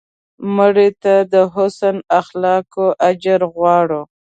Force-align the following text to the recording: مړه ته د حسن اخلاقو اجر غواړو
مړه 0.55 0.87
ته 1.03 1.15
د 1.33 1.35
حسن 1.53 1.95
اخلاقو 2.19 2.85
اجر 3.09 3.41
غواړو 3.55 4.01